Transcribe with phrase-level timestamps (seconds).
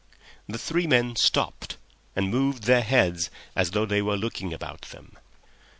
[0.49, 1.77] The three men stopped,
[2.15, 5.15] and moved their heads as though they were looking about them.